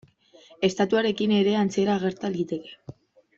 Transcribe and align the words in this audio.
Estatuarekin 0.67 1.35
ere 1.41 1.53
antzera 1.59 1.99
gerta 2.07 2.33
liteke. 2.39 2.97